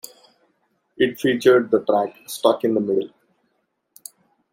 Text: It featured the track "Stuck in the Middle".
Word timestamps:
It 0.97 1.19
featured 1.19 1.69
the 1.69 1.85
track 1.85 2.17
"Stuck 2.27 2.63
in 2.63 2.73
the 2.73 2.79
Middle". 2.81 3.11